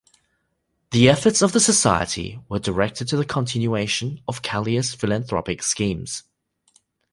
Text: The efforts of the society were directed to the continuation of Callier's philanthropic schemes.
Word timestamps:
The 0.89 1.07
efforts 1.07 1.43
of 1.43 1.51
the 1.51 1.59
society 1.59 2.39
were 2.49 2.57
directed 2.57 3.07
to 3.09 3.17
the 3.17 3.23
continuation 3.23 4.19
of 4.27 4.41
Callier's 4.41 4.95
philanthropic 4.95 5.61
schemes. 5.61 6.23